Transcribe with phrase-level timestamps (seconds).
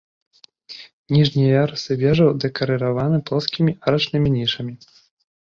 [1.15, 4.73] Ніжнія ярусы вежаў дэкарыраваны плоскімі арачнымі нішамі.